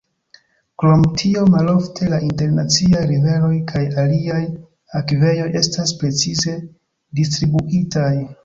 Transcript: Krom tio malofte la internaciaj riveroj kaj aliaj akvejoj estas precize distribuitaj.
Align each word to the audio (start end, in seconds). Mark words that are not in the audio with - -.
Krom 0.83 1.03
tio 1.21 1.41
malofte 1.55 2.07
la 2.13 2.19
internaciaj 2.29 3.03
riveroj 3.13 3.51
kaj 3.73 3.83
aliaj 4.05 4.41
akvejoj 5.03 5.49
estas 5.63 5.97
precize 6.01 6.59
distribuitaj. 7.21 8.11